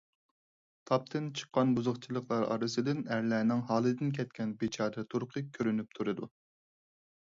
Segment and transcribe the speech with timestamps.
[0.91, 6.37] تاپتىن چىققان بۇزۇقچىلىقلار ئارىسىدىن ئەرلەرنىڭ ھالىدىن كەتكەن بىچارە تۇرقى كۆرۈنۈپ تۇرىدۇ.